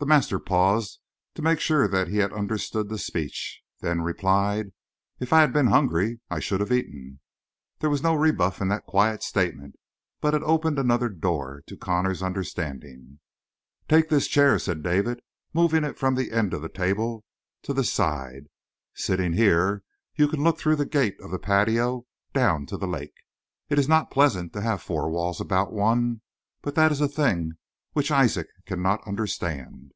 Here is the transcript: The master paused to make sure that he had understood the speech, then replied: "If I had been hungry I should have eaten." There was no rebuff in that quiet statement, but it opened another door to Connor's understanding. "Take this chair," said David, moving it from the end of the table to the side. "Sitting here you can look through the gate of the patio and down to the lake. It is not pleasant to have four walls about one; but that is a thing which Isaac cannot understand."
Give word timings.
The 0.00 0.06
master 0.06 0.38
paused 0.38 1.00
to 1.34 1.42
make 1.42 1.58
sure 1.58 1.88
that 1.88 2.06
he 2.06 2.18
had 2.18 2.32
understood 2.32 2.88
the 2.88 2.98
speech, 2.98 3.62
then 3.80 4.00
replied: 4.00 4.72
"If 5.18 5.32
I 5.32 5.40
had 5.40 5.52
been 5.52 5.66
hungry 5.66 6.20
I 6.30 6.38
should 6.38 6.60
have 6.60 6.70
eaten." 6.70 7.18
There 7.80 7.90
was 7.90 8.00
no 8.00 8.14
rebuff 8.14 8.60
in 8.60 8.68
that 8.68 8.86
quiet 8.86 9.24
statement, 9.24 9.74
but 10.20 10.34
it 10.34 10.42
opened 10.44 10.78
another 10.78 11.08
door 11.08 11.64
to 11.66 11.76
Connor's 11.76 12.22
understanding. 12.22 13.18
"Take 13.88 14.08
this 14.08 14.28
chair," 14.28 14.56
said 14.60 14.84
David, 14.84 15.20
moving 15.52 15.82
it 15.82 15.98
from 15.98 16.14
the 16.14 16.30
end 16.30 16.54
of 16.54 16.62
the 16.62 16.68
table 16.68 17.24
to 17.62 17.72
the 17.74 17.82
side. 17.82 18.44
"Sitting 18.94 19.32
here 19.32 19.82
you 20.14 20.28
can 20.28 20.44
look 20.44 20.60
through 20.60 20.76
the 20.76 20.86
gate 20.86 21.20
of 21.20 21.32
the 21.32 21.40
patio 21.40 21.94
and 21.94 22.04
down 22.34 22.66
to 22.66 22.76
the 22.76 22.86
lake. 22.86 23.24
It 23.68 23.80
is 23.80 23.88
not 23.88 24.12
pleasant 24.12 24.52
to 24.52 24.60
have 24.60 24.80
four 24.80 25.10
walls 25.10 25.40
about 25.40 25.72
one; 25.72 26.20
but 26.62 26.76
that 26.76 26.92
is 26.92 27.00
a 27.00 27.08
thing 27.08 27.54
which 27.94 28.10
Isaac 28.12 28.46
cannot 28.66 29.04
understand." 29.08 29.92